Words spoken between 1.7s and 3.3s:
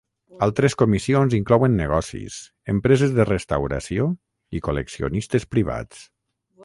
negocis, empreses de